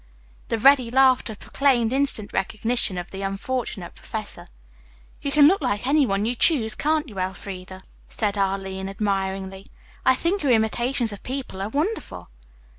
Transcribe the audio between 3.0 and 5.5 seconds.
the unfortunate professor. "You can